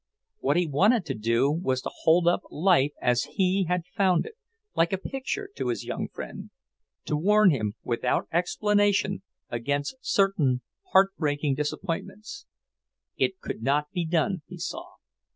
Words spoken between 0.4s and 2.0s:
he wanted to do was to